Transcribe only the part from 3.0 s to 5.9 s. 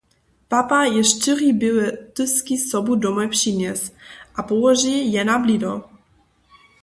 domoj přinjesł a połoži je na blido.